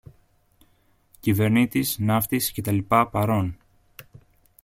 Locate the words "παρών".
3.07-3.57